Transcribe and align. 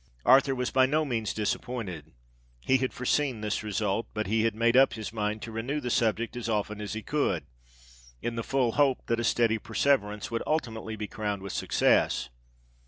Arthur 0.25 0.55
was 0.55 0.71
by 0.71 0.87
no 0.87 1.05
means 1.05 1.31
disappointed: 1.31 2.11
he 2.61 2.77
had 2.79 2.91
foreseen 2.91 3.41
this 3.41 3.61
result—but 3.61 4.25
he 4.25 4.45
had 4.45 4.55
made 4.55 4.75
up 4.75 4.93
his 4.93 5.13
mind 5.13 5.43
to 5.43 5.51
renew 5.51 5.79
the 5.79 5.91
subject 5.91 6.35
as 6.35 6.49
often 6.49 6.81
as 6.81 6.93
he 6.93 7.03
could, 7.03 7.45
in 8.19 8.35
the 8.35 8.41
full 8.43 8.71
hope 8.71 9.05
that 9.05 9.19
a 9.19 9.23
steady 9.23 9.59
perseverance 9.59 10.31
would 10.31 10.41
ultimately 10.47 10.95
be 10.95 11.05
crowned 11.05 11.43
with 11.43 11.53
success. 11.53 12.29